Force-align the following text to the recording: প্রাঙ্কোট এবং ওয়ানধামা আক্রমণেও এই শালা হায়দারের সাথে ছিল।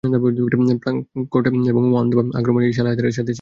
প্রাঙ্কোট 0.03 1.45
এবং 1.71 1.83
ওয়ানধামা 1.91 2.23
আক্রমণেও 2.39 2.67
এই 2.67 2.73
শালা 2.73 2.89
হায়দারের 2.89 3.11
সাথে 3.11 3.23
ছিল। 3.23 3.29